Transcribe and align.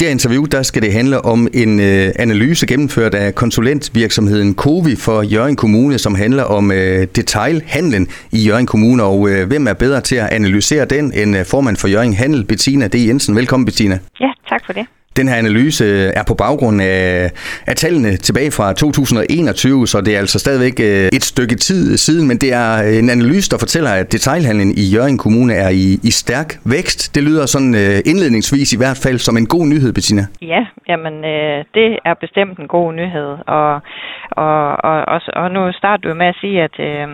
det 0.00 0.08
her 0.08 0.12
interview, 0.12 0.44
der 0.44 0.62
skal 0.62 0.82
det 0.82 0.92
handle 0.92 1.24
om 1.24 1.48
en 1.54 1.80
øh, 1.80 2.12
analyse 2.18 2.66
gennemført 2.66 3.14
af 3.14 3.34
konsulentvirksomheden 3.34 4.54
Covi 4.54 4.96
for 4.96 5.22
Jørgen 5.22 5.56
Kommune, 5.56 5.98
som 5.98 6.14
handler 6.14 6.42
om 6.42 6.72
øh, 6.72 7.06
detailhandlen 7.16 8.08
i 8.32 8.38
Jørgen 8.38 8.66
Kommune, 8.66 9.02
og 9.02 9.30
øh, 9.30 9.48
hvem 9.48 9.66
er 9.66 9.72
bedre 9.72 10.00
til 10.00 10.16
at 10.16 10.28
analysere 10.32 10.84
den 10.84 11.12
end 11.12 11.36
øh, 11.36 11.44
formand 11.44 11.76
for 11.76 11.88
Jørgen 11.88 12.14
Handel, 12.14 12.44
Bettina 12.44 12.88
D. 12.88 12.94
Jensen. 12.94 13.36
Velkommen, 13.36 13.64
Bettina. 13.64 13.98
Ja, 14.20 14.30
tak 14.48 14.66
for 14.66 14.72
det. 14.72 14.86
Den 15.16 15.28
her 15.28 15.36
analyse 15.36 15.84
øh, 15.84 16.20
er 16.20 16.24
på 16.28 16.34
baggrund 16.34 16.82
af, 16.82 17.30
af 17.66 17.76
tallene 17.76 18.16
tilbage 18.16 18.50
fra 18.50 18.72
2021, 18.72 19.86
så 19.86 20.00
det 20.00 20.14
er 20.14 20.18
altså 20.18 20.38
stadigvæk 20.38 20.76
øh, 20.80 21.08
et 21.18 21.24
stykke 21.32 21.56
tid 21.56 21.96
siden, 21.96 22.28
men 22.28 22.36
det 22.42 22.50
er 22.62 22.70
øh, 22.86 22.98
en 23.02 23.10
analyse, 23.10 23.50
der 23.50 23.58
fortæller, 23.58 23.92
at 24.00 24.12
detailhandlen 24.12 24.70
i 24.82 24.84
Jørgen 24.94 25.18
Kommune 25.18 25.54
er 25.54 25.68
i, 25.68 25.86
i 26.08 26.10
stærk 26.22 26.48
vækst. 26.74 27.14
Det 27.14 27.22
lyder 27.22 27.46
sådan 27.46 27.74
indledningsvis 28.10 28.72
i 28.72 28.78
hvert 28.82 29.00
fald 29.04 29.18
som 29.18 29.36
en 29.36 29.46
god 29.46 29.66
nyhed, 29.72 29.92
Bettina. 29.92 30.24
Ja, 30.42 30.62
jamen 30.88 31.14
øh, 31.34 31.58
det 31.76 31.88
er 32.08 32.14
bestemt 32.24 32.58
en 32.58 32.68
god 32.76 32.88
nyhed, 33.00 33.30
og, 33.58 33.70
og, 34.46 34.58
og, 34.90 34.98
og, 35.14 35.20
og 35.40 35.46
nu 35.50 35.72
starter 35.72 36.02
du 36.08 36.14
med 36.14 36.26
at 36.26 36.38
sige, 36.40 36.56
at 36.68 36.76
øh, 36.88 37.08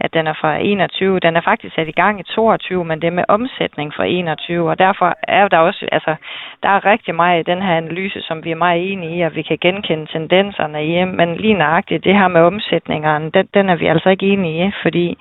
at 0.00 0.14
den 0.14 0.26
er 0.26 0.32
fra 0.40 0.56
21. 0.56 1.20
Den 1.20 1.36
er 1.36 1.40
faktisk 1.40 1.74
sat 1.74 1.88
i 1.88 1.98
gang 2.02 2.20
i 2.20 2.22
22, 2.22 2.84
men 2.84 3.00
det 3.00 3.06
er 3.06 3.18
med 3.20 3.24
omsætning 3.28 3.94
fra 3.94 4.04
21, 4.04 4.70
og 4.70 4.78
derfor 4.78 5.14
er 5.22 5.48
der 5.48 5.58
også, 5.58 5.88
altså, 5.92 6.14
der 6.62 6.68
er 6.68 6.84
rigtig 6.84 7.14
meget 7.14 7.40
i 7.40 7.50
den 7.50 7.62
her 7.62 7.76
analyse, 7.76 8.20
som 8.22 8.44
vi 8.44 8.50
er 8.50 8.62
meget 8.66 8.92
enige 8.92 9.16
i, 9.16 9.20
at 9.22 9.34
vi 9.34 9.42
kan 9.42 9.58
genkende 9.60 10.06
tendenserne 10.06 10.86
i, 10.86 11.04
men 11.04 11.36
lige 11.36 11.54
nøjagtigt 11.54 12.04
det 12.04 12.14
her 12.14 12.28
med 12.28 12.40
omsætningerne, 12.40 13.30
den, 13.30 13.48
den 13.54 13.68
er 13.68 13.76
vi 13.76 13.86
altså 13.86 14.08
ikke 14.08 14.26
enige 14.26 14.66
i, 14.66 14.70
fordi 14.82 15.18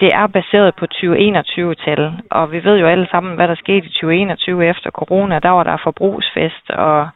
det 0.00 0.10
er 0.14 0.26
baseret 0.26 0.74
på 0.74 0.86
2021-tal, 0.94 2.12
og 2.30 2.52
vi 2.52 2.64
ved 2.64 2.76
jo 2.78 2.86
alle 2.86 3.08
sammen, 3.10 3.34
hvad 3.34 3.48
der 3.48 3.54
skete 3.54 3.86
i 3.86 3.92
2021 3.92 4.66
efter 4.66 4.90
corona. 4.90 5.38
Der 5.38 5.48
var 5.48 5.62
der 5.62 5.76
forbrugsfest, 5.82 6.70
og 6.70 7.08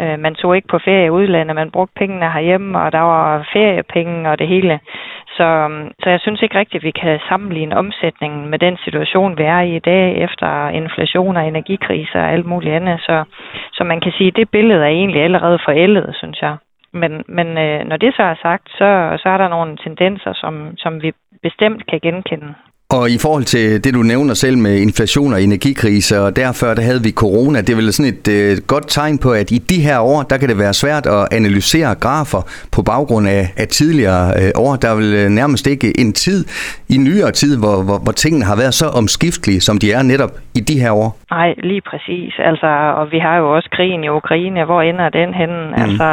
øh, 0.00 0.18
man 0.18 0.34
tog 0.34 0.56
ikke 0.56 0.68
på 0.68 0.78
ferie 0.78 1.06
i 1.06 1.10
udlandet, 1.10 1.54
man 1.54 1.70
brugte 1.70 1.94
pengene 1.96 2.32
herhjemme, 2.32 2.80
og 2.80 2.92
der 2.92 3.00
var 3.00 3.48
feriepenge 3.52 4.30
og 4.30 4.38
det 4.38 4.48
hele. 4.48 4.80
Så, 5.36 5.44
øhm, 5.44 5.92
så 6.02 6.10
jeg 6.10 6.20
synes 6.20 6.42
ikke 6.42 6.58
rigtigt, 6.58 6.80
at 6.80 6.86
vi 6.86 6.90
kan 6.90 7.20
sammenligne 7.28 7.76
omsætningen 7.76 8.50
med 8.50 8.58
den 8.58 8.76
situation, 8.84 9.38
vi 9.38 9.42
er 9.42 9.60
i 9.60 9.76
i 9.76 9.78
dag, 9.78 10.16
efter 10.26 10.68
inflation 10.68 11.36
og 11.36 11.46
energikriser 11.46 12.20
og 12.20 12.32
alt 12.32 12.46
muligt 12.46 12.74
andet. 12.74 13.00
Så, 13.00 13.24
så 13.72 13.84
man 13.84 14.00
kan 14.00 14.12
sige, 14.12 14.28
at 14.28 14.36
det 14.36 14.50
billede 14.50 14.82
er 14.82 14.94
egentlig 15.00 15.22
allerede 15.22 15.58
forældet, 15.64 16.14
synes 16.18 16.42
jeg. 16.42 16.56
Men, 16.92 17.24
men 17.28 17.58
øh, 17.58 17.84
når 17.84 17.96
det 17.96 18.14
så 18.14 18.22
er 18.22 18.34
sagt, 18.42 18.68
så, 18.70 19.18
så 19.22 19.28
er 19.28 19.38
der 19.38 19.48
nogle 19.48 19.76
tendenser, 19.76 20.32
som, 20.32 20.76
som 20.76 21.02
vi 21.02 21.12
bestemt 21.42 21.86
kan 21.86 22.00
genkende. 22.00 22.54
Og 22.98 23.10
i 23.10 23.18
forhold 23.18 23.44
til 23.44 23.84
det, 23.84 23.94
du 23.94 24.02
nævner 24.02 24.34
selv 24.34 24.58
med 24.58 24.74
inflation 24.86 25.32
og 25.32 25.42
energikrise, 25.42 26.20
og 26.20 26.36
derfor 26.36 26.66
der 26.74 26.82
havde 26.82 27.02
vi 27.02 27.10
corona, 27.10 27.58
det 27.60 27.70
er 27.70 27.76
vel 27.76 27.92
sådan 27.92 28.12
et 28.14 28.28
øh, 28.38 28.56
godt 28.72 28.86
tegn 28.88 29.18
på, 29.18 29.30
at 29.32 29.50
i 29.50 29.58
de 29.72 29.80
her 29.88 29.98
år, 30.00 30.22
der 30.30 30.36
kan 30.38 30.48
det 30.48 30.58
være 30.58 30.74
svært 30.74 31.06
at 31.06 31.22
analysere 31.38 31.94
grafer 31.94 32.42
på 32.74 32.82
baggrund 32.82 33.28
af, 33.28 33.44
af 33.56 33.68
tidligere 33.68 34.24
øh, 34.40 34.50
år. 34.64 34.76
Der 34.82 34.88
er 34.90 34.96
vel 35.02 35.14
øh, 35.14 35.28
nærmest 35.40 35.66
ikke 35.66 36.00
en 36.00 36.12
tid 36.12 36.44
i 36.88 36.96
nyere 36.96 37.30
tid, 37.30 37.58
hvor, 37.62 37.76
hvor, 37.86 37.98
hvor 38.04 38.12
tingene 38.12 38.44
har 38.44 38.56
været 38.56 38.74
så 38.74 38.86
omskiftelige, 39.00 39.60
som 39.60 39.78
de 39.78 39.92
er 39.92 40.02
netop 40.02 40.32
i 40.54 40.60
de 40.60 40.80
her 40.80 40.92
år. 41.02 41.18
Nej, 41.30 41.50
lige 41.70 41.82
præcis. 41.90 42.32
Altså, 42.38 42.70
og 43.00 43.04
vi 43.12 43.18
har 43.18 43.36
jo 43.36 43.46
også 43.56 43.68
krigen 43.76 44.04
i 44.04 44.08
Ukraine. 44.08 44.64
Hvor 44.64 44.82
ender 44.82 45.08
den 45.08 45.34
henne? 45.34 45.58
Mm. 45.68 45.82
Altså, 45.82 46.08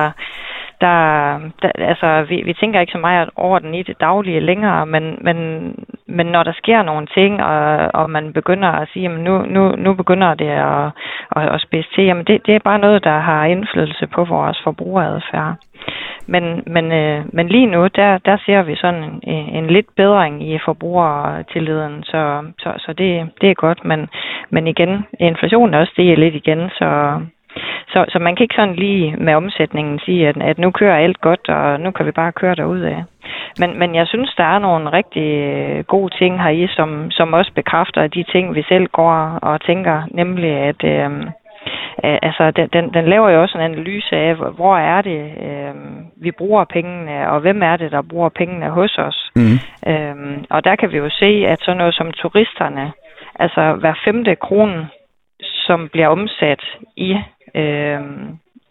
der, 0.81 1.39
der 1.61 1.71
altså, 1.75 2.25
vi, 2.29 2.41
vi 2.45 2.53
tænker 2.53 2.79
ikke 2.79 2.91
så 2.91 2.97
meget 2.97 3.29
over 3.35 3.59
den 3.59 3.75
i 3.75 3.83
det 3.83 3.99
daglige 3.99 4.39
længere, 4.39 4.85
men, 4.85 5.17
men, 5.21 5.37
men 6.07 6.25
når 6.25 6.43
der 6.43 6.53
sker 6.53 6.81
nogle 6.83 7.07
ting, 7.07 7.43
og, 7.43 7.89
og 7.93 8.09
man 8.09 8.33
begynder 8.33 8.69
at 8.69 8.89
sige, 8.93 9.05
at 9.05 9.19
nu, 9.19 9.45
nu, 9.45 9.75
nu 9.75 9.93
begynder 9.93 10.33
det 10.33 10.49
at, 10.49 10.85
at, 11.35 11.53
at 11.55 11.61
spise 11.61 11.89
til, 11.95 12.03
jamen 12.03 12.25
det, 12.25 12.45
det 12.45 12.55
er 12.55 12.59
bare 12.59 12.79
noget, 12.79 13.03
der 13.03 13.19
har 13.19 13.45
indflydelse 13.45 14.07
på 14.07 14.23
vores 14.23 14.61
forbrugeradfærd. 14.63 15.55
Men, 16.27 16.63
men, 16.67 16.91
øh, 16.91 17.25
men 17.33 17.47
lige 17.47 17.65
nu, 17.65 17.87
der, 17.87 18.17
der 18.17 18.37
ser 18.45 18.61
vi 18.61 18.75
sådan 18.75 19.19
en, 19.23 19.45
en 19.55 19.67
lidt 19.67 19.87
bedring 19.95 20.43
i 20.53 20.59
forbrugertilliden, 20.65 22.03
så, 22.03 22.43
så, 22.59 22.73
så 22.77 22.93
det, 22.93 23.29
det 23.41 23.49
er 23.49 23.53
godt. 23.53 23.85
Men, 23.85 24.09
men 24.49 24.67
igen, 24.67 25.05
inflationen 25.19 25.73
er 25.73 25.79
også 25.79 25.91
steget 25.91 26.19
lidt 26.19 26.35
igen, 26.35 26.69
så, 26.69 27.21
så, 27.89 28.05
så 28.09 28.19
man 28.19 28.35
kan 28.35 28.43
ikke 28.43 28.55
sådan 28.55 28.75
lige 28.75 29.15
med 29.17 29.33
omsætningen 29.33 29.99
sige, 29.99 30.27
at, 30.27 30.37
at 30.41 30.57
nu 30.57 30.71
kører 30.71 30.97
alt 30.97 31.21
godt, 31.21 31.49
og 31.49 31.79
nu 31.79 31.91
kan 31.91 32.05
vi 32.05 32.11
bare 32.11 32.31
køre 32.31 32.55
derud 32.55 32.79
af. 32.79 33.03
Men, 33.59 33.79
men 33.79 33.95
jeg 33.95 34.07
synes, 34.07 34.33
der 34.37 34.43
er 34.43 34.59
nogle 34.59 34.93
rigtig 34.93 35.29
gode 35.87 36.17
ting 36.17 36.43
her 36.43 36.49
i, 36.49 36.67
som, 36.67 37.11
som 37.11 37.33
også 37.33 37.51
bekræfter 37.55 38.07
de 38.07 38.23
ting, 38.23 38.55
vi 38.55 38.63
selv 38.67 38.87
går 38.87 39.39
og 39.41 39.61
tænker, 39.61 40.03
nemlig 40.11 40.51
at 40.51 40.83
øh, 40.83 41.11
altså, 42.03 42.51
den, 42.51 42.69
den, 42.73 42.93
den 42.93 43.05
laver 43.05 43.29
jo 43.29 43.41
også 43.41 43.57
en 43.57 43.63
analyse 43.63 44.15
af, 44.15 44.35
hvor 44.35 44.77
er 44.77 45.01
det, 45.01 45.21
øh, 45.47 45.75
vi 46.15 46.31
bruger 46.31 46.63
pengene, 46.63 47.29
og 47.31 47.39
hvem 47.39 47.63
er 47.63 47.77
det, 47.77 47.91
der 47.91 48.01
bruger 48.01 48.29
pengene 48.29 48.69
hos 48.69 48.97
os. 48.97 49.31
Mm. 49.35 49.57
Øh, 49.91 50.15
og 50.49 50.63
der 50.63 50.75
kan 50.75 50.91
vi 50.91 50.97
jo 50.97 51.09
se, 51.09 51.45
at 51.47 51.59
sådan 51.61 51.77
noget 51.77 51.95
som 51.95 52.11
turisterne, 52.11 52.91
altså 53.39 53.73
hver 53.73 53.93
femte 54.05 54.35
krone, 54.35 54.87
som 55.41 55.89
bliver 55.89 56.07
omsat 56.07 56.63
i 56.97 57.17
øh, 57.55 58.01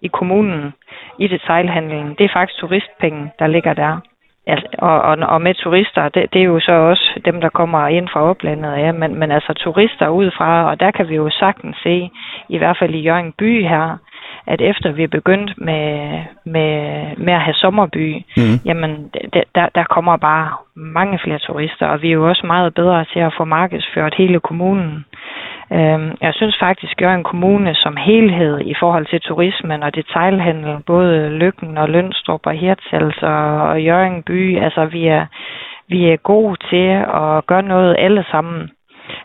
i 0.02 0.08
kommunen, 0.08 0.72
i 1.18 1.28
detailhandlen. 1.28 2.14
Det 2.18 2.24
er 2.24 2.32
faktisk 2.32 2.60
turistpenge, 2.60 3.32
der 3.38 3.46
ligger 3.46 3.74
der. 3.74 4.00
Altså, 4.46 4.66
og, 4.78 5.02
og, 5.02 5.16
og 5.18 5.42
med 5.42 5.54
turister, 5.54 6.08
det, 6.08 6.32
det 6.32 6.40
er 6.40 6.44
jo 6.44 6.60
så 6.60 6.72
også 6.72 7.20
dem, 7.24 7.40
der 7.40 7.48
kommer 7.48 7.88
ind 7.88 8.08
fra 8.08 8.22
oplandet 8.22 8.78
ja, 8.78 8.92
men, 8.92 9.18
men 9.18 9.30
altså 9.30 9.52
turister 9.52 10.08
udefra, 10.08 10.70
og 10.70 10.80
der 10.80 10.90
kan 10.90 11.08
vi 11.08 11.14
jo 11.14 11.30
sagtens 11.30 11.76
se, 11.82 12.10
i 12.48 12.58
hvert 12.58 12.76
fald 12.78 12.94
i 12.94 13.00
Jørgen 13.00 13.32
by 13.38 13.62
her, 13.62 13.98
at 14.46 14.60
efter 14.60 14.92
vi 14.92 15.02
er 15.02 15.08
begyndt 15.08 15.52
med, 15.58 16.10
med, 16.44 16.70
med 17.16 17.32
at 17.32 17.40
have 17.40 17.54
sommerby, 17.54 18.14
mm. 18.36 18.56
jamen 18.64 19.10
der, 19.54 19.68
der 19.74 19.84
kommer 19.84 20.16
bare 20.16 20.48
mange 20.74 21.18
flere 21.24 21.38
turister, 21.38 21.86
og 21.86 22.02
vi 22.02 22.08
er 22.08 22.12
jo 22.12 22.28
også 22.28 22.46
meget 22.46 22.74
bedre 22.74 23.04
til 23.12 23.20
at 23.20 23.34
få 23.36 23.44
markedsført 23.44 24.14
hele 24.18 24.40
kommunen. 24.40 25.04
Øhm, 25.72 26.16
jeg 26.20 26.34
synes 26.34 26.56
faktisk, 26.60 27.02
at 27.02 27.14
en 27.14 27.24
kommune 27.24 27.74
som 27.74 27.96
helhed 27.96 28.60
i 28.60 28.74
forhold 28.80 29.06
til 29.06 29.20
turismen 29.20 29.82
og 29.82 29.94
detailhandel, 29.94 30.82
både 30.86 31.30
Lykken 31.30 31.78
og 31.78 31.88
Lønstrup 31.88 32.46
og 32.46 32.52
Hirtshals 32.52 33.22
og, 33.22 33.82
Jørgen 33.82 34.22
by, 34.22 34.58
altså 34.62 34.84
vi 34.84 35.06
er, 35.06 35.26
vi 35.88 36.10
er 36.10 36.16
gode 36.16 36.56
til 36.70 36.88
at 37.22 37.46
gøre 37.46 37.62
noget 37.62 37.96
alle 37.98 38.24
sammen. 38.30 38.70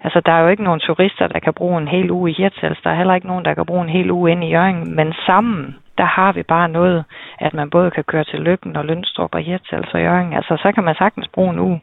Altså, 0.03 0.21
der 0.25 0.31
er 0.31 0.39
jo 0.39 0.47
ikke 0.47 0.63
nogen 0.63 0.79
turister, 0.79 1.27
der 1.27 1.39
kan 1.39 1.53
bruge 1.53 1.81
en 1.81 1.87
hel 1.87 2.11
uge 2.11 2.31
i 2.31 2.33
Hirtshals. 2.33 2.81
Der 2.83 2.89
er 2.89 2.95
heller 2.95 3.15
ikke 3.15 3.27
nogen, 3.27 3.45
der 3.45 3.53
kan 3.53 3.65
bruge 3.65 3.83
en 3.83 3.89
hel 3.89 4.11
uge 4.11 4.31
inde 4.31 4.47
i 4.47 4.51
Jørgen. 4.51 4.95
Men 4.95 5.13
sammen, 5.25 5.75
der 5.97 6.05
har 6.05 6.31
vi 6.31 6.43
bare 6.43 6.69
noget, 6.69 7.03
at 7.39 7.53
man 7.53 7.69
både 7.69 7.91
kan 7.91 8.03
køre 8.03 8.23
til 8.23 8.39
Lykken 8.39 8.75
og 8.75 8.85
Lønstrup 8.85 9.35
og 9.35 9.41
Hirtshals 9.41 9.93
og 9.93 10.01
Jørgen. 10.01 10.33
Altså, 10.33 10.57
så 10.61 10.71
kan 10.71 10.83
man 10.83 10.95
sagtens 10.95 11.27
bruge 11.27 11.53
en 11.53 11.59
uge. 11.59 11.81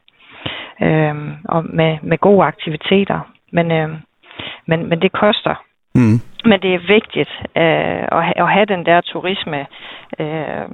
Øhm, 0.83 1.33
og 1.45 1.65
med, 1.65 1.99
med 2.03 2.19
gode 2.19 2.47
aktiviteter. 2.47 3.21
Men 3.53 3.73
øhm, 3.73 3.97
men, 4.69 4.89
men 4.89 5.03
det 5.03 5.13
koster. 5.13 5.55
Mm. 5.95 6.21
Men 6.45 6.61
det 6.61 6.75
er 6.75 6.89
vigtigt 6.97 7.33
øh, 7.57 8.03
at, 8.17 8.23
ha- 8.27 8.43
at 8.45 8.49
have 8.51 8.67
den 8.75 8.87
der 8.87 9.01
turisme 9.01 9.67
øh, 10.19 10.69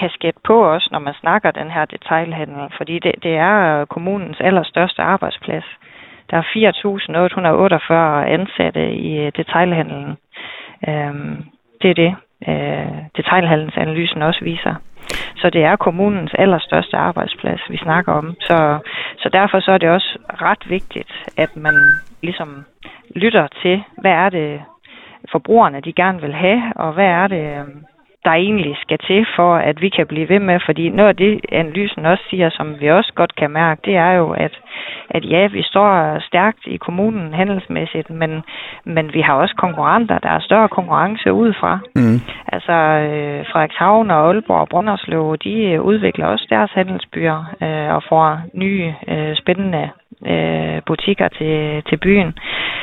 kasket 0.00 0.34
på 0.44 0.66
os, 0.74 0.88
når 0.92 0.98
man 0.98 1.14
snakker 1.20 1.50
den 1.50 1.70
her 1.70 1.84
detailhandel, 1.84 2.72
fordi 2.76 2.98
det, 2.98 3.14
det 3.22 3.34
er 3.36 3.84
kommunens 3.84 4.40
allerstørste 4.40 5.02
arbejdsplads. 5.02 5.64
Der 6.30 6.36
er 6.36 6.42
4.848 8.26 8.30
ansatte 8.38 8.94
i 8.94 9.18
øh, 9.18 9.32
detailhandlen. 9.36 10.16
Øh, 10.88 11.14
det 11.82 11.90
er 11.90 11.98
det, 12.04 12.14
øh, 12.48 12.96
detailhandlens 13.16 13.76
analysen 13.76 14.22
også 14.22 14.44
viser. 14.44 14.74
Så 15.36 15.50
det 15.50 15.62
er 15.64 15.76
kommunens 15.76 16.34
allerstørste 16.38 16.96
arbejdsplads, 16.96 17.60
vi 17.70 17.76
snakker 17.76 18.12
om. 18.12 18.34
Så, 18.40 18.78
så 19.18 19.28
derfor 19.32 19.60
så 19.60 19.72
er 19.72 19.78
det 19.78 19.88
også 19.88 20.18
ret 20.42 20.70
vigtigt, 20.70 21.12
at 21.36 21.56
man 21.56 21.74
ligesom 22.22 22.64
lytter 23.14 23.46
til, 23.62 23.82
hvad 24.00 24.12
er 24.12 24.28
det 24.28 24.60
forbrugerne 25.32 25.80
de 25.80 25.92
gerne 25.92 26.20
vil 26.20 26.34
have, 26.34 26.62
og 26.76 26.92
hvad 26.92 27.06
er 27.06 27.26
det, 27.26 27.58
øhm, 27.58 27.84
der 28.24 28.30
egentlig 28.30 28.76
skal 28.82 28.98
til 28.98 29.26
for, 29.36 29.54
at 29.56 29.80
vi 29.80 29.88
kan 29.88 30.06
blive 30.06 30.28
ved 30.28 30.38
med. 30.38 30.60
Fordi 30.66 30.88
noget 30.88 31.08
af 31.08 31.16
det, 31.16 31.40
analysen 31.52 32.06
også 32.06 32.24
siger, 32.30 32.50
som 32.50 32.80
vi 32.80 32.90
også 32.90 33.12
godt 33.14 33.36
kan 33.36 33.50
mærke, 33.50 33.80
det 33.84 33.96
er 33.96 34.12
jo, 34.12 34.30
at, 34.30 34.60
at 35.10 35.24
ja, 35.30 35.46
vi 35.46 35.62
står 35.62 36.18
stærkt 36.26 36.66
i 36.66 36.76
kommunen 36.76 37.34
handelsmæssigt, 37.34 38.10
men, 38.10 38.42
men 38.84 39.14
vi 39.14 39.20
har 39.20 39.34
også 39.34 39.54
konkurrenter. 39.56 40.18
Der 40.18 40.28
er 40.28 40.40
større 40.40 40.68
konkurrence 40.68 41.32
udefra. 41.32 41.78
Mm. 41.94 42.20
Altså 42.52 42.72
øh, 42.72 43.44
Frederikshavn 43.52 44.10
og 44.10 44.26
Aalborg 44.26 44.60
og 44.60 44.68
Brønderslev, 44.68 45.36
de 45.44 45.82
udvikler 45.82 46.26
også 46.26 46.46
deres 46.50 46.70
handelsbyer 46.70 47.38
øh, 47.62 47.94
og 47.94 48.02
får 48.08 48.40
nye 48.54 48.94
øh, 49.08 49.36
spændende 49.36 49.90
øh, 50.26 50.82
butikker 50.86 51.28
til, 51.28 51.82
til 51.88 51.96
byen. 51.96 52.34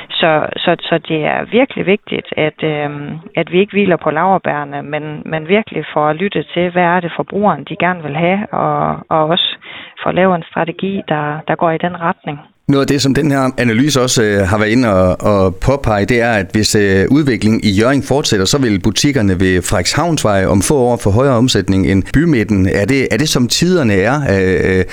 Så, 0.10 0.50
så, 0.58 0.76
så 0.80 0.98
det 0.98 1.26
er 1.26 1.46
virkelig 1.52 1.86
vigtigt, 1.86 2.28
at, 2.38 2.64
øh, 2.64 2.90
at 3.36 3.52
vi 3.52 3.60
ikke 3.60 3.72
hviler 3.72 3.96
på 3.96 4.10
laverbærene, 4.12 4.84
men, 4.84 5.22
men 5.26 5.48
virkelig 5.48 5.86
får 5.94 6.14
lyttet 6.14 6.48
til, 6.54 6.72
hvad 6.72 6.84
er 6.84 7.00
det 7.00 7.12
forbrugeren 7.16 7.64
de 7.64 7.76
gerne 7.76 8.04
vil 8.04 8.16
have, 8.16 8.54
og, 8.54 9.00
og 9.10 9.28
også 9.28 9.56
får 10.04 10.12
lavet 10.12 10.36
en 10.36 10.44
strategi, 10.52 11.02
der, 11.08 11.40
der 11.48 11.56
går 11.56 11.72
i 11.72 11.78
den 11.78 12.02
retning. 12.02 12.40
Noget 12.74 12.86
af 12.86 12.88
det, 12.88 13.02
som 13.02 13.14
den 13.14 13.32
her 13.32 13.44
analyse 13.58 14.02
også 14.02 14.22
øh, 14.24 14.48
har 14.52 14.58
været 14.58 14.72
inde 14.76 14.88
og, 15.00 15.10
og 15.32 15.56
påpege, 15.68 16.06
det 16.06 16.20
er, 16.22 16.34
at 16.42 16.48
hvis 16.56 16.76
øh, 16.76 17.02
udviklingen 17.18 17.60
i 17.70 17.72
Jørgen 17.80 18.04
fortsætter, 18.12 18.46
så 18.46 18.58
vil 18.62 18.82
butikkerne 18.88 19.34
ved 19.44 19.54
Frederikshavnsvej 19.70 20.42
om 20.54 20.60
få 20.70 20.76
år 20.88 20.98
få 21.04 21.10
højere 21.20 21.38
omsætning 21.44 21.82
end 21.92 22.04
bymidten. 22.14 22.60
Er 22.82 22.86
det, 22.94 23.02
er 23.14 23.18
det 23.24 23.30
som 23.36 23.48
tiderne 23.48 23.94
er? 24.10 24.16
Øh, 24.34 24.58
øh, 24.70 24.84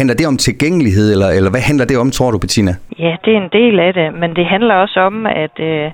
handler 0.00 0.14
det 0.20 0.26
om 0.32 0.36
tilgængelighed, 0.36 1.06
eller, 1.14 1.28
eller 1.36 1.50
hvad 1.50 1.64
handler 1.70 1.86
det 1.90 1.96
om, 1.98 2.10
tror 2.10 2.30
du, 2.30 2.38
Bettina? 2.38 2.72
Ja, 2.98 3.12
det 3.24 3.32
er 3.36 3.40
en 3.46 3.52
del 3.60 3.74
af 3.86 3.92
det, 3.94 4.08
men 4.20 4.30
det 4.38 4.46
handler 4.54 4.74
også 4.74 5.00
om, 5.00 5.26
at, 5.26 5.56
øh, 5.70 5.86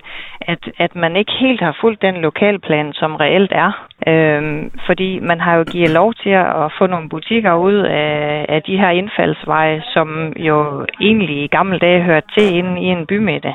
at, 0.52 0.62
at 0.78 0.96
man 0.96 1.16
ikke 1.16 1.32
helt 1.32 1.60
har 1.60 1.76
fulgt 1.80 2.02
den 2.02 2.16
lokalplan, 2.16 2.92
som 2.92 3.16
reelt 3.16 3.52
er. 3.52 3.70
Øhm, 4.06 4.70
fordi 4.86 5.18
man 5.18 5.40
har 5.40 5.54
jo 5.56 5.64
givet 5.72 5.90
lov 5.90 6.14
til 6.14 6.30
at 6.30 6.72
få 6.78 6.86
nogle 6.86 7.08
butikker 7.08 7.54
ud 7.54 7.78
af, 8.04 8.46
af 8.48 8.62
de 8.62 8.78
her 8.78 8.90
indfaldsveje, 8.90 9.82
som 9.94 10.32
jo 10.36 10.86
egentlig 11.00 11.36
i 11.44 11.46
gamle 11.46 11.78
dage 11.78 12.02
hørte 12.02 12.28
til 12.36 12.56
inde 12.56 12.80
i 12.80 12.84
en 12.84 13.06
bymidte. 13.06 13.54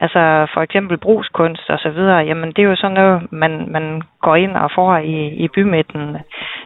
Altså 0.00 0.46
for 0.54 0.60
eksempel 0.60 0.98
brugskunst 0.98 1.70
og 1.70 1.78
så 1.78 1.90
videre, 1.90 2.18
jamen 2.18 2.48
det 2.48 2.58
er 2.58 2.68
jo 2.68 2.76
sådan 2.76 2.94
noget, 2.94 3.32
man, 3.32 3.66
man 3.68 4.02
går 4.20 4.36
ind 4.36 4.52
og 4.56 4.70
får 4.74 4.96
i, 4.96 5.28
i 5.44 5.48
bymidten. 5.48 6.16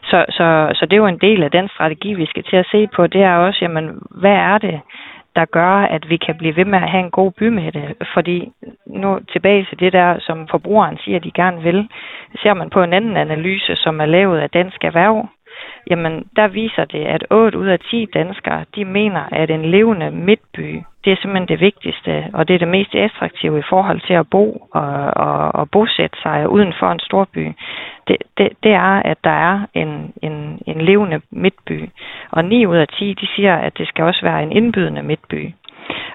Så, 0.02 0.25
så, 0.29 0.47
så 0.75 0.87
det 0.87 0.93
er 0.93 1.05
jo 1.05 1.06
en 1.06 1.25
del 1.29 1.43
af 1.43 1.50
den 1.50 1.69
strategi, 1.69 2.14
vi 2.14 2.26
skal 2.26 2.43
til 2.43 2.56
at 2.56 2.67
se 2.70 2.87
på. 2.97 3.06
Det 3.06 3.23
er 3.23 3.37
også, 3.37 3.59
jamen 3.62 3.99
hvad 4.11 4.37
er 4.52 4.59
det, 4.59 4.81
der 5.37 5.44
gør, 5.44 5.75
at 5.97 6.09
vi 6.09 6.17
kan 6.17 6.38
blive 6.38 6.56
ved 6.56 6.65
med 6.65 6.79
at 6.79 6.91
have 6.91 7.05
en 7.05 7.11
god 7.11 7.31
bymætte. 7.33 7.94
Fordi 8.15 8.53
nu 8.87 9.19
tilbage 9.33 9.67
til 9.69 9.81
det 9.81 9.93
der, 9.93 10.19
som 10.19 10.49
forbrugeren 10.49 10.99
siger, 10.99 11.19
de 11.19 11.31
gerne 11.31 11.62
vil, 11.62 11.88
ser 12.43 12.55
man 12.55 12.71
på 12.71 12.83
en 12.83 12.93
anden 12.93 13.17
analyse, 13.17 13.77
som 13.77 14.00
er 14.00 14.06
lavet 14.06 14.38
af 14.38 14.50
Dansk 14.50 14.85
Erhverv, 14.85 15.29
jamen 15.91 16.25
der 16.37 16.49
viser 16.49 16.85
det, 16.85 17.05
at 17.05 17.25
8 17.31 17.59
ud 17.59 17.67
af 17.67 17.81
10 17.81 18.06
danskere, 18.15 18.65
de 18.75 18.85
mener, 18.85 19.23
at 19.33 19.50
en 19.50 19.65
levende 19.65 20.11
midtby, 20.11 20.83
det 21.05 21.12
er 21.12 21.17
simpelthen 21.17 21.49
det 21.49 21.61
vigtigste, 21.61 22.27
og 22.33 22.49
det 22.49 22.55
er 22.55 22.59
det 22.59 22.69
mest 22.69 22.94
attraktive 22.94 23.59
i 23.59 23.69
forhold 23.69 24.00
til 24.00 24.15
at 24.15 24.31
bo 24.31 24.69
og, 24.73 24.91
og, 25.27 25.55
og 25.55 25.71
bosætte 25.71 26.19
sig 26.23 26.49
uden 26.49 26.73
for 26.79 26.93
en 26.93 26.99
storby. 26.99 27.53
Det, 28.09 28.17
det, 28.38 28.49
det 28.62 28.73
er, 28.73 29.03
at 29.11 29.19
der 29.25 29.31
er 29.31 29.67
en, 29.75 30.12
en, 30.23 30.62
en 30.67 30.81
levende 30.81 31.21
midtby. 31.31 31.88
Og 32.37 32.44
9 32.44 32.67
ud 32.67 32.77
af 32.77 32.88
10, 32.88 33.15
de 33.21 33.27
siger, 33.37 33.56
at 33.56 33.79
det 33.79 33.88
skal 33.88 34.05
også 34.05 34.23
være 34.23 34.43
en 34.43 34.53
indbydende 34.53 35.03
midtby. 35.03 35.53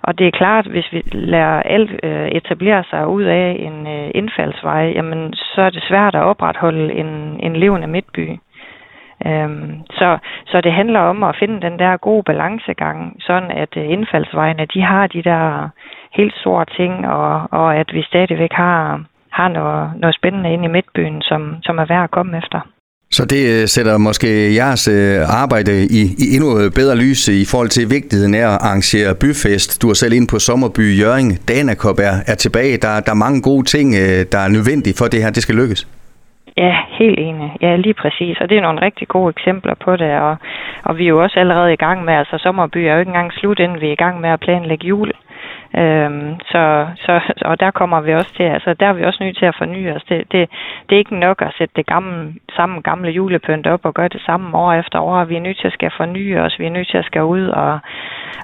Og 0.03 0.17
det 0.17 0.27
er 0.27 0.31
klart, 0.31 0.65
hvis 0.65 0.87
vi 0.91 1.01
lader 1.11 1.61
alt 1.75 1.91
øh, 2.03 2.27
etablere 2.27 2.83
sig 2.89 3.07
ud 3.07 3.23
af 3.23 3.55
en 3.59 3.87
øh, 3.87 4.11
indfaldsvej, 4.15 4.91
jamen 4.95 5.33
så 5.33 5.61
er 5.61 5.69
det 5.69 5.83
svært 5.83 6.15
at 6.15 6.23
opretholde 6.23 6.93
en, 6.93 7.39
en 7.39 7.55
levende 7.55 7.87
midtby. 7.87 8.29
Øhm, 9.25 9.81
så, 9.89 10.17
så 10.45 10.61
det 10.61 10.73
handler 10.73 10.99
om 10.99 11.23
at 11.23 11.35
finde 11.39 11.61
den 11.61 11.79
der 11.79 11.97
gode 11.97 12.23
balancegang, 12.23 13.15
sådan 13.19 13.51
at 13.51 13.77
øh, 13.77 13.89
indfaldsvejene, 13.89 14.65
de 14.65 14.81
har 14.81 15.07
de 15.07 15.23
der 15.23 15.69
helt 16.11 16.35
store 16.35 16.65
ting, 16.65 17.07
og, 17.07 17.47
og 17.51 17.75
at 17.75 17.93
vi 17.93 18.01
stadigvæk 18.03 18.53
har, 18.53 19.03
har 19.31 19.47
noget, 19.47 19.91
noget 19.95 20.15
spændende 20.15 20.53
ind 20.53 20.65
i 20.65 20.67
midtbyen, 20.75 21.21
som, 21.21 21.57
som 21.63 21.77
er 21.77 21.85
værd 21.85 22.03
at 22.03 22.11
komme 22.11 22.37
efter. 22.37 22.61
Så 23.17 23.25
det 23.25 23.41
øh, 23.53 23.67
sætter 23.67 23.97
måske 23.97 24.55
jeres 24.59 24.83
øh, 24.87 25.41
arbejde 25.43 25.73
i, 25.99 26.01
i 26.23 26.25
endnu 26.35 26.49
øh, 26.59 26.67
bedre 26.79 26.95
lys 27.03 27.21
i 27.27 27.45
forhold 27.51 27.69
til 27.69 27.85
vigtigheden 27.97 28.33
af 28.41 28.45
at 28.51 28.57
arrangere 28.67 29.15
byfest. 29.21 29.81
Du 29.81 29.89
er 29.89 29.97
selv 30.01 30.13
ind 30.13 30.27
på 30.27 30.37
Sommerby 30.39 30.85
Jøring. 31.01 31.29
Danakop 31.47 31.99
er, 32.09 32.15
er 32.31 32.35
tilbage. 32.43 32.77
Der, 32.85 32.93
der 33.05 33.11
er 33.11 33.23
mange 33.25 33.41
gode 33.41 33.65
ting, 33.73 33.87
der 34.33 34.39
er 34.45 34.55
nødvendige 34.57 34.95
for, 34.97 35.05
at 35.05 35.11
det 35.11 35.23
her 35.23 35.31
det 35.37 35.43
skal 35.43 35.55
lykkes. 35.55 35.81
Ja, 36.57 36.75
helt 36.99 37.19
enig. 37.19 37.49
Ja, 37.61 37.75
lige 37.75 37.93
præcis. 37.93 38.37
Og 38.41 38.49
det 38.49 38.57
er 38.57 38.61
nogle 38.61 38.81
rigtig 38.81 39.07
gode 39.07 39.29
eksempler 39.35 39.75
på 39.85 39.91
det. 39.95 40.11
Og, 40.27 40.35
og 40.83 40.97
vi 40.97 41.03
er 41.03 41.13
jo 41.15 41.23
også 41.23 41.39
allerede 41.39 41.73
i 41.73 41.81
gang 41.85 42.05
med, 42.05 42.13
altså 42.13 42.37
sommerby 42.37 42.77
er 42.77 42.93
jo 42.93 42.99
ikke 42.99 43.09
engang 43.09 43.33
slut, 43.33 43.59
inden 43.59 43.81
vi 43.81 43.87
er 43.87 43.91
i 43.91 44.03
gang 44.05 44.21
med 44.21 44.29
at 44.29 44.39
planlægge 44.39 44.87
jul. 44.87 45.11
Øhm, 45.77 46.39
så, 46.39 46.87
så, 46.95 47.21
og 47.41 47.59
der 47.59 47.71
kommer 47.71 48.01
vi 48.01 48.13
også 48.13 48.33
til, 48.35 48.43
altså 48.43 48.73
der 48.73 48.85
er 48.87 48.93
vi 48.93 49.03
også 49.03 49.23
nødt 49.23 49.37
til 49.37 49.45
at 49.45 49.55
forny 49.57 49.91
os. 49.95 50.03
Det, 50.03 50.31
det, 50.31 50.49
det 50.89 50.95
er 50.95 50.99
ikke 50.99 51.19
nok 51.19 51.41
at 51.41 51.53
sætte 51.57 51.73
det 51.75 51.85
gamle, 51.85 52.33
samme 52.55 52.81
gamle 52.81 53.11
julepynt 53.11 53.67
op 53.67 53.85
og 53.85 53.93
gøre 53.93 54.07
det 54.07 54.21
samme 54.25 54.57
år 54.57 54.73
efter 54.73 54.99
år. 54.99 55.23
Vi 55.23 55.35
er 55.35 55.39
nødt 55.41 55.57
til 55.57 55.67
at 55.67 55.73
skal 55.73 55.91
forny 55.97 56.37
os, 56.37 56.59
vi 56.59 56.65
er 56.65 56.69
nødt 56.69 56.87
til 56.87 56.97
at 56.97 57.05
skal 57.05 57.23
ud 57.23 57.47
og, 57.47 57.79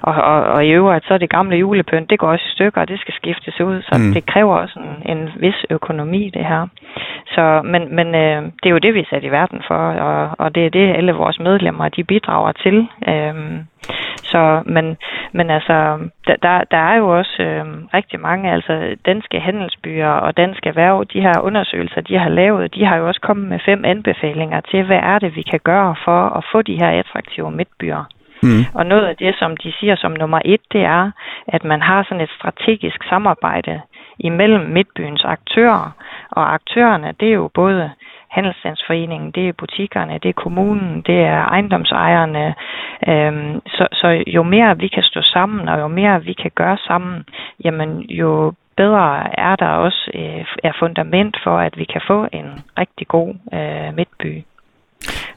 og, 0.02 0.14
og, 0.14 0.44
og 0.44 0.66
i 0.66 0.70
øvrigt, 0.70 1.06
så 1.06 1.14
er 1.14 1.18
det 1.18 1.30
gamle 1.30 1.56
julepynt, 1.56 2.10
det 2.10 2.18
går 2.18 2.28
også 2.28 2.44
i 2.48 2.54
stykker, 2.54 2.80
og 2.80 2.88
det 2.88 3.00
skal 3.00 3.14
skiftes 3.14 3.60
ud, 3.60 3.82
så 3.82 3.98
mm. 3.98 4.12
det 4.14 4.26
kræver 4.26 4.56
også 4.56 4.78
en, 4.80 5.16
en 5.16 5.30
vis 5.36 5.66
økonomi, 5.70 6.30
det 6.34 6.44
her. 6.44 6.66
Så, 7.26 7.60
men 7.64 7.94
men 7.96 8.14
øh, 8.14 8.42
det 8.42 8.66
er 8.66 8.70
jo 8.70 8.78
det, 8.78 8.94
vi 8.94 9.00
er 9.00 9.10
sat 9.10 9.24
i 9.24 9.30
verden 9.30 9.62
for, 9.66 9.74
og, 9.74 10.30
og 10.38 10.54
det 10.54 10.66
er 10.66 10.70
det, 10.70 10.96
alle 10.96 11.12
vores 11.12 11.38
medlemmer, 11.38 11.88
de 11.88 12.04
bidrager 12.04 12.52
til. 12.52 12.88
Øhm, 13.08 13.66
så, 14.32 14.62
men, 14.66 14.96
men 15.32 15.50
altså, 15.50 15.98
der, 16.26 16.60
der 16.70 16.82
er 16.90 16.96
jo 16.96 17.18
også 17.18 17.42
øh, 17.42 17.64
rigtig 17.94 18.20
mange, 18.20 18.52
altså 18.52 18.96
danske 19.06 19.40
handelsbyer 19.40 20.08
og 20.08 20.36
danske 20.36 20.68
erhverv, 20.68 21.04
de 21.12 21.20
her 21.20 21.40
undersøgelser, 21.40 22.00
de 22.00 22.18
har 22.18 22.28
lavet, 22.28 22.74
de 22.74 22.84
har 22.84 22.96
jo 22.96 23.06
også 23.08 23.20
kommet 23.20 23.48
med 23.48 23.58
fem 23.64 23.84
anbefalinger 23.84 24.60
til, 24.60 24.82
hvad 24.84 25.00
er 25.02 25.18
det, 25.18 25.36
vi 25.36 25.42
kan 25.42 25.60
gøre 25.64 25.94
for 26.04 26.20
at 26.38 26.44
få 26.52 26.62
de 26.62 26.76
her 26.76 26.90
attraktive 26.90 27.50
midtbyer. 27.50 28.04
Mm. 28.42 28.64
Og 28.74 28.86
noget 28.86 29.06
af 29.06 29.16
det, 29.16 29.34
som 29.38 29.56
de 29.56 29.72
siger 29.80 29.96
som 29.96 30.12
nummer 30.12 30.40
et, 30.44 30.60
det 30.72 30.84
er, 30.84 31.10
at 31.46 31.64
man 31.64 31.80
har 31.82 32.02
sådan 32.02 32.20
et 32.20 32.30
strategisk 32.38 33.04
samarbejde 33.08 33.80
imellem 34.18 34.64
midtbyens 34.70 35.24
aktører. 35.24 35.90
Og 36.30 36.54
aktørerne, 36.54 37.14
det 37.20 37.28
er 37.28 37.32
jo 37.32 37.50
både 37.54 37.90
Handelsstandsforeningen, 38.30 39.30
det 39.30 39.48
er 39.48 39.52
butikkerne, 39.52 40.18
det 40.22 40.28
er 40.28 40.42
kommunen, 40.44 41.02
det 41.06 41.18
er 41.20 41.44
ejendomsejerne. 41.44 42.54
Øhm, 43.08 43.60
så, 43.66 43.86
så 43.92 44.24
jo 44.26 44.42
mere 44.42 44.78
vi 44.78 44.88
kan 44.88 45.02
stå 45.02 45.20
sammen, 45.22 45.68
og 45.68 45.80
jo 45.80 45.88
mere 45.88 46.24
vi 46.24 46.32
kan 46.32 46.50
gøre 46.54 46.78
sammen, 46.78 47.24
jamen 47.64 48.00
jo 48.00 48.52
bedre 48.76 49.38
er 49.38 49.56
der 49.56 49.68
også 49.68 50.10
øh, 50.14 50.44
er 50.68 50.72
fundament 50.78 51.36
for, 51.44 51.58
at 51.58 51.78
vi 51.78 51.84
kan 51.84 52.02
få 52.06 52.26
en 52.32 52.48
rigtig 52.78 53.08
god 53.08 53.34
øh, 53.52 53.94
midtby. 53.96 54.32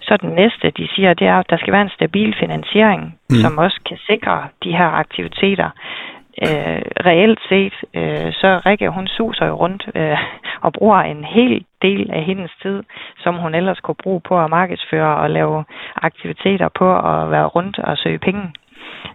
Så 0.02 0.18
den 0.22 0.30
næste, 0.30 0.72
de 0.78 0.88
siger, 0.96 1.14
det 1.14 1.28
er, 1.28 1.40
at 1.40 1.50
der 1.50 1.58
skal 1.58 1.74
være 1.74 1.82
en 1.82 1.98
stabil 2.00 2.36
finansiering, 2.40 3.02
mm. 3.30 3.36
som 3.36 3.58
også 3.58 3.80
kan 3.90 3.98
sikre 4.10 4.48
de 4.64 4.72
her 4.72 4.90
aktiviteter. 5.04 5.70
Øh, 6.46 6.82
reelt 7.10 7.40
set, 7.50 7.76
øh, 7.94 8.34
så 8.34 8.62
Rikke, 8.66 8.90
hun 8.90 9.08
suser 9.08 9.46
jo 9.46 9.56
rundt 9.56 9.84
øh, 9.96 10.18
og 10.62 10.74
bruger 10.74 10.98
en 10.98 11.24
hel 11.24 11.66
del 11.82 12.12
af 12.12 12.24
hendes 12.24 12.52
tid, 12.62 12.84
som 13.18 13.36
hun 13.36 13.56
ellers 13.56 13.80
kunne 13.80 14.04
bruge 14.04 14.22
på 14.22 14.40
at 14.40 14.50
markedsføre 14.50 15.16
og 15.16 15.30
lave 15.30 15.64
aktiviteter 15.96 16.70
på 16.70 16.98
at 16.98 17.32
være 17.32 17.46
rundt 17.46 17.80
og 17.80 17.98
søge 17.98 18.20
penge. 18.20 18.54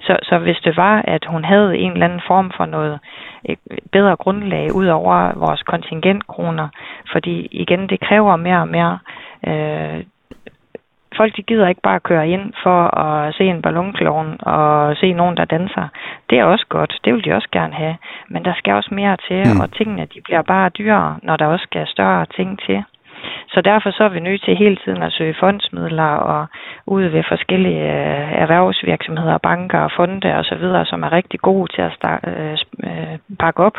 Så, 0.01 0.17
så 0.23 0.39
hvis 0.39 0.57
det 0.65 0.77
var, 0.77 1.03
at 1.05 1.25
hun 1.25 1.45
havde 1.45 1.79
en 1.79 1.93
eller 1.93 2.07
anden 2.07 2.23
form 2.27 2.53
for 2.57 2.67
noget 2.67 2.99
bedre 3.93 4.17
grundlag 4.17 4.75
ud 4.75 4.87
over 4.87 5.39
vores 5.39 5.63
kontingentkroner, 5.63 6.69
fordi 7.13 7.49
igen, 7.51 7.89
det 7.89 8.01
kræver 8.01 8.37
mere 8.37 8.61
og 8.61 8.69
mere 8.69 8.99
øh, 9.47 10.05
folk 11.17 11.37
de 11.37 11.43
gider 11.43 11.69
ikke 11.69 11.81
bare 11.81 12.01
køre 12.01 12.29
ind 12.29 12.53
for 12.63 12.99
at 12.99 13.35
se 13.35 13.45
en 13.45 13.63
ballonklovn 13.63 14.37
og 14.41 14.97
se 14.97 15.13
nogen, 15.13 15.37
der 15.37 15.45
danser. 15.45 15.89
Det 16.31 16.39
er 16.39 16.45
også 16.45 16.67
godt, 16.69 17.01
det 17.05 17.15
vil 17.15 17.25
de 17.25 17.33
også 17.33 17.49
gerne 17.53 17.75
have. 17.75 17.97
Men 18.29 18.45
der 18.45 18.55
skal 18.59 18.73
også 18.75 18.95
mere 18.95 19.17
til, 19.29 19.43
mm. 19.55 19.61
og 19.61 19.73
tingene 19.73 20.07
de 20.15 20.21
bliver 20.25 20.43
bare 20.43 20.69
dyrere, 20.69 21.19
når 21.23 21.37
der 21.37 21.47
også 21.47 21.63
skal 21.63 21.87
større 21.87 22.27
ting 22.37 22.59
til. 22.67 22.85
Så 23.49 23.61
derfor 23.61 23.91
så 23.91 24.05
er 24.05 24.09
vi 24.09 24.21
nødt 24.21 24.43
til 24.45 24.57
hele 24.57 24.77
tiden 24.77 25.03
at 25.03 25.13
søge 25.13 25.37
fondsmidler 25.41 26.13
og 26.33 26.47
ud 26.87 27.03
ved 27.03 27.23
forskellige 27.29 27.83
øh, 27.83 28.33
erhvervsvirksomheder, 28.43 29.39
banker 29.39 29.79
og 29.79 29.91
fonde 29.97 30.35
osv., 30.35 30.65
som 30.85 31.03
er 31.03 31.13
rigtig 31.13 31.41
gode 31.41 31.73
til 31.75 31.83
at 31.83 31.93
starte, 31.93 32.31
øh, 32.31 32.57
øh, 32.85 33.19
bakke 33.39 33.63
op. 33.63 33.79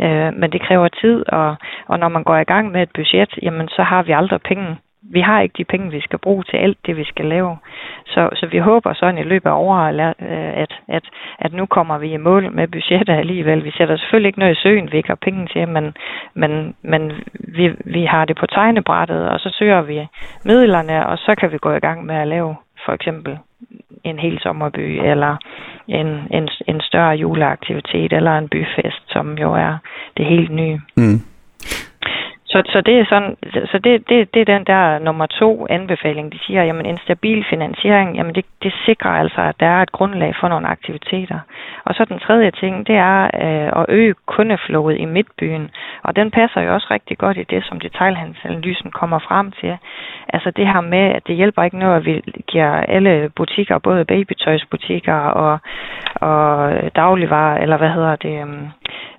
Øh, 0.00 0.34
men 0.34 0.52
det 0.52 0.60
kræver 0.62 0.88
tid, 0.88 1.24
og, 1.28 1.56
og 1.86 1.98
når 1.98 2.08
man 2.08 2.24
går 2.24 2.36
i 2.36 2.50
gang 2.52 2.72
med 2.72 2.82
et 2.82 2.90
budget, 2.94 3.38
jamen 3.42 3.68
så 3.68 3.82
har 3.82 4.02
vi 4.02 4.12
aldrig 4.12 4.40
penge 4.42 4.76
vi 5.02 5.20
har 5.20 5.40
ikke 5.40 5.54
de 5.58 5.64
penge, 5.64 5.90
vi 5.90 6.00
skal 6.00 6.18
bruge 6.18 6.44
til 6.44 6.56
alt 6.56 6.78
det, 6.86 6.96
vi 6.96 7.04
skal 7.04 7.24
lave. 7.24 7.56
Så, 8.06 8.28
så 8.34 8.46
vi 8.46 8.58
håber 8.58 8.92
sådan 8.92 9.18
i 9.18 9.22
løbet 9.22 9.50
af 9.50 9.54
året, 9.54 10.00
øh, 10.00 10.62
at, 10.62 10.72
at, 10.88 11.04
at 11.38 11.52
nu 11.52 11.66
kommer 11.66 11.98
vi 11.98 12.12
i 12.12 12.16
mål 12.16 12.52
med 12.52 12.68
budgettet 12.68 13.14
alligevel. 13.14 13.64
Vi 13.64 13.70
sætter 13.70 13.96
selvfølgelig 13.96 14.28
ikke 14.28 14.38
noget 14.38 14.56
i 14.56 14.60
søen, 14.62 14.92
vi 14.92 14.96
ikke 14.96 15.08
har 15.08 15.14
penge 15.22 15.46
til, 15.46 15.68
men, 15.68 15.96
men, 16.34 16.74
men 16.82 17.12
vi, 17.32 17.72
vi 17.84 18.04
har 18.04 18.24
det 18.24 18.36
på 18.36 18.46
tegnebrættet, 18.46 19.28
og 19.28 19.40
så 19.40 19.56
søger 19.58 19.82
vi 19.82 20.06
midlerne, 20.44 21.06
og 21.06 21.18
så 21.18 21.34
kan 21.34 21.52
vi 21.52 21.58
gå 21.58 21.72
i 21.72 21.80
gang 21.80 22.06
med 22.06 22.14
at 22.14 22.28
lave 22.28 22.56
for 22.84 22.92
eksempel 22.92 23.38
en 24.04 24.18
hel 24.18 24.40
sommerby, 24.40 25.00
eller 25.04 25.36
en, 25.88 26.06
en, 26.30 26.48
en 26.66 26.80
større 26.80 27.16
juleaktivitet, 27.16 28.12
eller 28.12 28.38
en 28.38 28.48
byfest, 28.48 29.02
som 29.06 29.38
jo 29.38 29.52
er 29.52 29.78
det 30.16 30.26
helt 30.26 30.50
nye. 30.50 30.80
Mm. 30.96 31.20
Så, 32.52 32.62
så 32.72 32.80
det 32.80 32.98
er 32.98 33.04
sådan, 33.08 33.36
så 33.70 33.78
det, 33.84 34.08
det, 34.08 34.34
det 34.34 34.40
er 34.40 34.54
den 34.54 34.64
der 34.64 34.98
nummer 34.98 35.26
to 35.26 35.66
anbefaling. 35.70 36.32
De 36.32 36.38
siger, 36.46 36.62
jamen 36.64 36.86
en 36.86 36.98
stabil 36.98 37.44
finansiering, 37.50 38.16
jamen 38.16 38.34
det, 38.34 38.44
det 38.62 38.72
sikrer 38.86 39.10
altså, 39.10 39.40
at 39.40 39.60
der 39.60 39.66
er 39.66 39.82
et 39.82 39.92
grundlag 39.92 40.34
for 40.40 40.48
nogle 40.48 40.68
aktiviteter. 40.68 41.38
Og 41.84 41.94
så 41.94 42.04
den 42.04 42.18
tredje 42.18 42.50
ting, 42.50 42.86
det 42.86 42.96
er 42.96 43.22
øh, 43.24 43.80
at 43.80 43.86
øge 43.88 44.14
kundeflowet 44.26 44.96
i 44.98 45.04
midtbyen. 45.04 45.70
Og 46.02 46.16
den 46.16 46.30
passer 46.30 46.60
jo 46.60 46.74
også 46.74 46.86
rigtig 46.90 47.18
godt 47.18 47.36
i 47.36 47.42
det, 47.42 47.64
som 47.64 47.80
detaljhandelsanalysen 47.80 48.90
kommer 48.90 49.18
frem 49.18 49.52
til. 49.52 49.78
Altså 50.28 50.50
det 50.50 50.66
her 50.66 50.80
med, 50.80 51.04
at 51.16 51.22
det 51.26 51.36
hjælper 51.36 51.62
ikke 51.62 51.78
noget, 51.78 51.96
at 51.96 52.04
vi 52.04 52.22
giver 52.46 52.70
alle 52.70 53.30
butikker, 53.36 53.78
både 53.78 54.04
babytøjsbutikker 54.04 55.14
og, 55.14 55.58
og 56.14 56.72
dagligvarer, 56.96 57.58
eller 57.62 57.76
hvad 57.76 57.90
hedder 57.90 58.16
det, 58.16 58.30
Øh, 58.30 58.70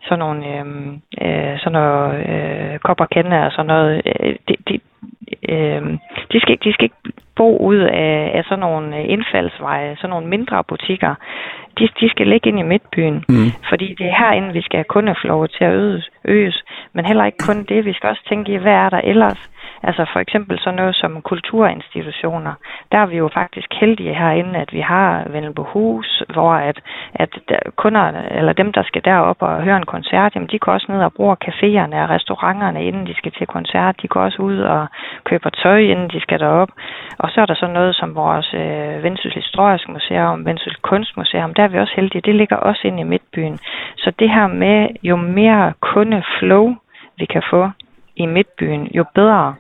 sådan 0.04 0.20
nogle, 0.20 0.42
øh, 0.48 0.66
øh, 1.22 1.60
sådan 1.60 1.72
noget 1.72 2.30
øh, 2.30 2.80
kop 2.80 3.00
og 3.02 3.10
kende 3.10 3.46
og 3.46 3.52
sådan 3.52 3.66
noget. 3.66 4.02
Øh, 4.06 4.36
de, 4.48 4.56
de, 4.68 4.80
øh, 5.50 5.82
de, 6.32 6.40
skal, 6.40 6.58
de 6.64 6.74
skal 6.74 6.84
ikke 6.84 7.14
bo 7.36 7.58
ud 7.58 7.78
af, 7.78 8.32
af 8.34 8.44
sådan 8.44 8.60
nogle 8.60 9.06
indfaldsveje, 9.06 9.96
sådan 9.96 10.10
nogle 10.10 10.28
mindre 10.28 10.64
butikker. 10.64 11.16
De, 11.78 11.88
de 12.00 12.10
skal 12.10 12.28
ligge 12.28 12.50
ind 12.50 12.60
i 12.60 12.72
midtbyen, 12.72 13.26
mm. 13.30 13.52
fordi 13.70 13.96
det 13.98 14.06
er 14.06 14.20
herinde, 14.20 14.54
vi 14.54 14.62
skal 14.62 14.78
have 14.78 14.94
kundeflov 14.96 15.48
til 15.48 15.64
at 15.64 15.74
øges, 15.74 16.10
øges. 16.26 16.64
Men 16.94 17.06
heller 17.06 17.26
ikke 17.26 17.46
kun 17.48 17.64
det, 17.64 17.86
vi 17.86 17.94
skal 17.94 18.10
også 18.10 18.24
tænke 18.30 18.54
i, 18.54 18.58
hvad 18.58 18.74
er 18.74 18.90
der 18.90 19.02
ellers? 19.04 19.50
Altså 19.84 20.06
for 20.14 20.20
eksempel 20.20 20.60
sådan 20.60 20.76
noget 20.76 20.96
som 20.96 21.22
kulturinstitutioner. 21.22 22.54
Der 22.92 22.98
er 22.98 23.06
vi 23.06 23.18
jo 23.18 23.30
faktisk 23.34 23.74
heldige 23.74 24.14
herinde, 24.14 24.60
at 24.60 24.74
vi 24.74 24.80
har 24.80 25.24
Hus, 25.74 26.24
hvor 26.34 26.54
at, 26.54 26.80
at 27.14 27.30
kunder, 27.76 28.06
eller 28.32 28.54
dem, 28.54 28.74
der 28.74 28.84
skal 28.84 29.02
derop 29.06 29.42
og 29.42 29.64
høre 29.64 29.78
en 29.78 29.86
koncert, 29.86 30.36
jamen 30.36 30.50
de 30.52 30.60
kan 30.60 30.74
også 30.74 30.86
ned 30.90 31.02
og 31.04 31.14
bruge 31.14 31.36
caféerne 31.46 31.96
og 32.04 32.10
restauranterne, 32.10 32.86
inden 32.86 33.08
de 33.08 33.16
skal 33.16 33.32
til 33.32 33.48
koncert. 33.48 34.02
De 34.02 34.08
går 34.08 34.22
også 34.22 34.42
ud 34.42 34.60
og 34.60 34.88
køber 35.24 35.50
tøj, 35.50 35.80
inden 35.80 36.10
de 36.10 36.22
skal 36.22 36.40
derop. 36.40 36.70
Og 37.18 37.30
så 37.32 37.42
er 37.42 37.46
der 37.46 37.56
sådan 37.56 37.74
noget 37.74 37.96
som 37.96 38.16
vores 38.16 38.54
øh, 38.54 39.04
Vendsyssel 39.04 39.42
Historisk 39.42 39.90
Museum, 39.90 40.46
Vendsyssel 40.46 40.82
Kunstmuseum. 40.82 41.54
Der 41.54 41.64
er 41.64 41.68
vi 41.68 41.80
også 41.80 41.94
heldige. 41.96 42.22
Det 42.22 42.36
ligger 42.36 42.56
også 42.56 42.82
inde 42.88 43.02
i 43.02 43.12
midtbyen. 43.14 43.60
Så 43.98 44.12
det 44.20 44.30
her 44.30 44.48
med, 44.48 44.88
jo 45.04 45.16
mere 45.16 45.74
kundeflow 45.80 46.76
vi 47.18 47.26
kan 47.26 47.44
få 47.50 47.70
i 48.16 48.26
midtbyen, 48.26 48.88
jo 48.88 49.06
bedre. 49.16 49.56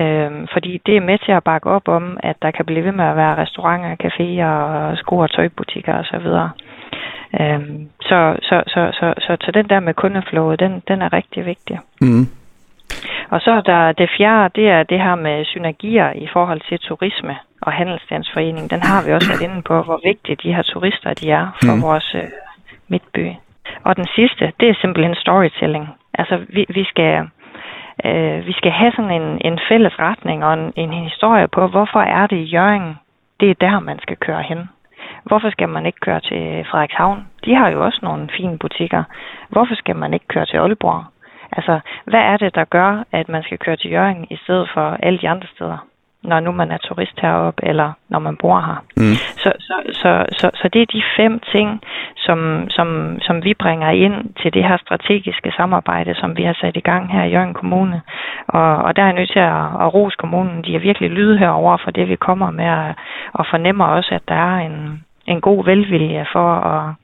Øhm, 0.00 0.46
fordi 0.52 0.80
det 0.86 0.96
er 0.96 1.00
med 1.00 1.18
til 1.18 1.32
at 1.32 1.44
bakke 1.44 1.70
op 1.70 1.88
om, 1.88 2.16
at 2.22 2.36
der 2.42 2.50
kan 2.50 2.64
blive 2.64 2.84
ved 2.84 2.92
med 2.92 3.04
at 3.04 3.16
være 3.16 3.36
restauranter, 3.36 3.96
caféer, 4.04 4.96
sko- 4.96 5.18
og 5.18 5.30
tøjbutikker 5.30 5.94
osv. 5.94 6.26
Øhm, 7.40 7.88
så, 8.00 8.36
så, 8.42 8.62
så, 8.66 8.90
så, 8.92 9.14
så, 9.18 9.36
så 9.40 9.50
den 9.54 9.68
der 9.68 9.80
med 9.80 9.94
kundeflowet, 9.94 10.60
den, 10.60 10.82
den 10.88 11.02
er 11.02 11.12
rigtig 11.12 11.46
vigtig. 11.46 11.78
Mm. 12.00 12.26
Og 13.30 13.40
så 13.40 13.50
er 13.50 13.60
der 13.60 13.92
det 13.92 14.10
fjerde, 14.16 14.60
det 14.60 14.68
er 14.68 14.82
det 14.82 15.00
her 15.00 15.14
med 15.14 15.44
synergier 15.44 16.12
i 16.12 16.28
forhold 16.32 16.60
til 16.68 16.78
turisme 16.78 17.36
og 17.62 17.72
handelsstandsforening. 17.72 18.70
Den 18.70 18.82
har 18.82 19.06
vi 19.06 19.12
også 19.12 19.28
været 19.28 19.50
inde 19.50 19.62
på, 19.62 19.82
hvor 19.82 20.00
vigtige 20.04 20.36
de 20.42 20.54
her 20.54 20.62
turister 20.62 21.14
de 21.14 21.30
er 21.30 21.46
for 21.64 21.74
mm. 21.74 21.82
vores 21.82 22.14
øh, 22.14 22.28
midtby. 22.88 23.26
Og 23.84 23.96
den 23.96 24.06
sidste, 24.14 24.52
det 24.60 24.68
er 24.68 24.74
simpelthen 24.80 25.14
storytelling. 25.14 25.88
Altså 26.14 26.36
vi, 26.48 26.66
vi 26.68 26.84
skal 26.84 27.28
øh, 28.04 28.46
vi 28.46 28.52
skal 28.52 28.70
have 28.70 28.92
sådan 28.96 29.22
en, 29.22 29.40
en 29.44 29.58
fælles 29.68 29.98
retning 29.98 30.44
og 30.44 30.54
en, 30.54 30.72
en 30.76 30.92
historie 30.92 31.48
på, 31.48 31.66
hvorfor 31.66 32.00
er 32.00 32.26
det 32.26 32.36
i 32.36 32.50
Jørgen, 32.54 32.98
det 33.40 33.50
er 33.50 33.54
der, 33.54 33.80
man 33.80 33.98
skal 34.02 34.16
køre 34.16 34.42
hen. 34.42 34.68
Hvorfor 35.24 35.50
skal 35.50 35.68
man 35.68 35.86
ikke 35.86 36.00
køre 36.00 36.20
til 36.20 36.64
Frederikshavn? 36.70 37.26
De 37.44 37.54
har 37.54 37.68
jo 37.68 37.84
også 37.84 37.98
nogle 38.02 38.28
fine 38.36 38.58
butikker. 38.58 39.04
Hvorfor 39.48 39.74
skal 39.74 39.96
man 39.96 40.14
ikke 40.14 40.26
køre 40.28 40.46
til 40.46 40.56
Aalborg? 40.56 41.04
Altså, 41.52 41.80
hvad 42.04 42.20
er 42.20 42.36
det, 42.36 42.54
der 42.54 42.64
gør, 42.64 43.04
at 43.12 43.28
man 43.28 43.42
skal 43.42 43.58
køre 43.58 43.76
til 43.76 43.90
Jørgen 43.90 44.26
i 44.30 44.36
stedet 44.36 44.68
for 44.74 44.96
alle 45.02 45.18
de 45.18 45.28
andre 45.28 45.48
steder? 45.54 45.78
når 46.22 46.40
nu 46.40 46.52
man 46.52 46.70
er 46.70 46.78
turist 46.78 47.20
heroppe, 47.20 47.64
eller 47.64 47.92
når 48.08 48.18
man 48.18 48.36
bor 48.36 48.60
her. 48.60 48.78
Mm. 48.96 49.14
Så, 49.42 49.52
så, 49.58 49.74
så, 50.02 50.24
så, 50.38 50.50
så 50.54 50.68
det 50.72 50.82
er 50.82 50.86
de 50.86 51.02
fem 51.16 51.40
ting, 51.52 51.80
som, 52.26 52.66
som, 52.70 53.18
som 53.20 53.44
vi 53.44 53.54
bringer 53.54 53.90
ind 53.90 54.34
til 54.42 54.54
det 54.54 54.64
her 54.64 54.76
strategiske 54.76 55.52
samarbejde, 55.56 56.14
som 56.14 56.36
vi 56.36 56.42
har 56.42 56.56
sat 56.60 56.76
i 56.76 56.86
gang 56.90 57.12
her 57.12 57.24
i 57.24 57.30
Jørgen 57.30 57.54
Kommune. 57.54 58.02
Og, 58.46 58.76
og 58.76 58.96
der 58.96 59.02
er 59.02 59.06
jeg 59.06 59.18
nødt 59.18 59.32
til 59.32 59.38
at, 59.38 59.64
at 59.84 59.94
rose 59.94 60.16
kommunen. 60.18 60.64
De 60.64 60.74
er 60.74 60.86
virkelig 60.88 61.10
lydhøre 61.10 61.52
over 61.52 61.76
for 61.84 61.90
det, 61.90 62.08
vi 62.08 62.16
kommer 62.16 62.50
med, 62.50 62.94
og 63.32 63.46
fornemmer 63.50 63.84
også, 63.84 64.14
at 64.14 64.22
der 64.28 64.34
er 64.34 64.58
en, 64.58 65.04
en 65.26 65.40
god 65.40 65.64
velvilje 65.64 66.26
for 66.32 66.48
at, 66.54 66.94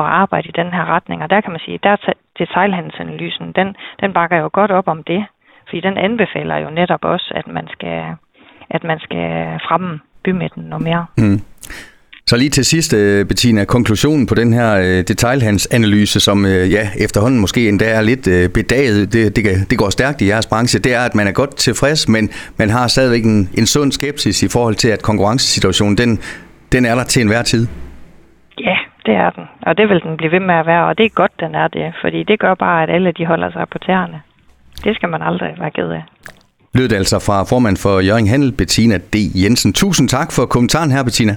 at 0.00 0.06
arbejde 0.22 0.48
i 0.48 0.58
den 0.60 0.70
her 0.72 0.84
retning. 0.94 1.22
Og 1.22 1.30
der 1.30 1.40
kan 1.40 1.52
man 1.52 1.60
sige, 1.60 1.78
der 1.82 1.96
detaljhandelsanalysen, 2.38 3.52
den, 3.52 3.76
den 4.00 4.12
bakker 4.12 4.36
jo 4.36 4.50
godt 4.52 4.70
op 4.70 4.88
om 4.88 5.02
det. 5.02 5.24
Fordi 5.68 5.80
den 5.80 5.98
anbefaler 5.98 6.56
jo 6.56 6.70
netop 6.70 7.04
også, 7.04 7.32
at 7.34 7.46
man 7.46 7.68
skal 7.72 8.16
at 8.70 8.84
man 8.84 8.98
skal 9.00 9.60
fremme 9.68 10.00
bymidten 10.24 10.62
noget 10.62 10.84
mere. 10.84 11.06
Mm. 11.18 11.40
Så 12.28 12.36
lige 12.36 12.50
til 12.50 12.64
sidst, 12.64 12.94
øh, 12.94 13.26
Bettina, 13.26 13.64
konklusionen 13.64 14.26
på 14.26 14.34
den 14.34 14.52
her 14.52 14.70
øh, 14.76 14.98
detailhandsanalyse, 15.10 16.20
som 16.20 16.46
øh, 16.46 16.72
ja, 16.72 16.84
efterhånden 17.04 17.40
måske 17.40 17.68
endda 17.68 17.84
er 17.84 18.00
lidt 18.00 18.52
bedaget, 18.54 19.12
det, 19.12 19.36
det, 19.36 19.44
det 19.70 19.78
går 19.78 19.90
stærkt 19.90 20.22
i 20.22 20.26
jeres 20.28 20.46
branche, 20.46 20.78
det 20.78 20.94
er, 20.94 21.00
at 21.00 21.14
man 21.14 21.26
er 21.26 21.32
godt 21.32 21.56
tilfreds, 21.56 22.08
men 22.08 22.30
man 22.56 22.70
har 22.70 22.86
stadigvæk 22.88 23.24
en, 23.24 23.48
en 23.58 23.66
sund 23.66 23.92
skepsis 23.92 24.42
i 24.42 24.48
forhold 24.48 24.74
til, 24.74 24.88
at 24.88 25.02
konkurrencesituationen, 25.02 25.98
den, 25.98 26.18
den 26.72 26.86
er 26.86 26.94
der 26.94 27.04
til 27.04 27.22
enhver 27.22 27.42
tid. 27.42 27.66
Ja, 28.60 28.76
det 29.06 29.14
er 29.14 29.30
den, 29.30 29.44
og 29.62 29.76
det 29.78 29.88
vil 29.88 30.00
den 30.06 30.16
blive 30.16 30.32
ved 30.32 30.40
med 30.40 30.54
at 30.54 30.66
være, 30.66 30.84
og 30.88 30.98
det 30.98 31.04
er 31.04 31.10
godt, 31.22 31.32
den 31.40 31.54
er 31.54 31.68
det, 31.68 31.92
fordi 32.02 32.24
det 32.24 32.40
gør 32.40 32.54
bare, 32.54 32.82
at 32.82 32.90
alle 32.90 33.12
de 33.18 33.26
holder 33.26 33.50
sig 33.50 33.64
på 33.72 33.78
tæerne. 33.86 34.20
Det 34.84 34.96
skal 34.96 35.08
man 35.08 35.22
aldrig 35.22 35.50
være 35.58 35.70
ked 35.70 35.90
af 35.90 36.02
lød 36.74 36.88
det 36.88 36.96
altså 36.96 37.18
fra 37.18 37.44
formand 37.44 37.76
for 37.76 38.00
Jørgen 38.00 38.28
Handel, 38.28 38.52
Bettina 38.52 38.96
D. 38.98 39.16
Jensen. 39.42 39.72
Tusind 39.72 40.08
tak 40.08 40.32
for 40.32 40.46
kommentaren 40.46 40.90
her, 40.90 41.02
Bettina. 41.02 41.36